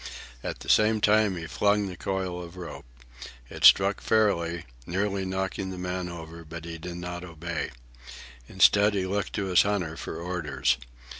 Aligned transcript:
At 0.43 0.61
the 0.61 0.67
same 0.67 0.99
time 0.99 1.37
he 1.37 1.45
flung 1.45 1.85
the 1.85 1.95
coil 1.95 2.41
of 2.43 2.57
rope. 2.57 2.87
It 3.51 3.63
struck 3.63 4.01
fairly, 4.01 4.65
nearly 4.87 5.25
knocking 5.25 5.69
the 5.69 5.77
man 5.77 6.09
over, 6.09 6.43
but 6.43 6.65
he 6.65 6.79
did 6.79 6.97
not 6.97 7.23
obey. 7.23 7.69
Instead, 8.49 8.95
he 8.95 9.05
looked 9.05 9.33
to 9.33 9.45
his 9.45 9.61
hunter 9.61 9.95
for 9.95 10.17
orders. 10.19 10.77